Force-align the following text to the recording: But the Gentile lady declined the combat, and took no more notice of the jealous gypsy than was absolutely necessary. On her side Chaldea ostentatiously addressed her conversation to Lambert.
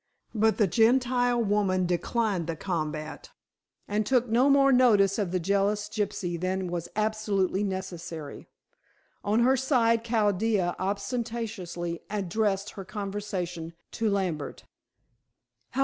But 0.33 0.57
the 0.57 0.65
Gentile 0.65 1.45
lady 1.45 1.85
declined 1.85 2.47
the 2.47 2.55
combat, 2.55 3.29
and 3.87 4.03
took 4.03 4.27
no 4.27 4.49
more 4.49 4.71
notice 4.71 5.19
of 5.19 5.29
the 5.29 5.39
jealous 5.39 5.87
gypsy 5.87 6.39
than 6.41 6.71
was 6.71 6.89
absolutely 6.95 7.63
necessary. 7.63 8.47
On 9.23 9.41
her 9.41 9.55
side 9.55 10.03
Chaldea 10.03 10.75
ostentatiously 10.79 12.01
addressed 12.09 12.71
her 12.71 12.83
conversation 12.83 13.73
to 13.91 14.09
Lambert. 14.09 14.63